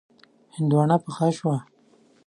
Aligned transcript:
هندواڼه 0.55 0.95
پخه 1.03 1.27
شوه. 1.37 1.57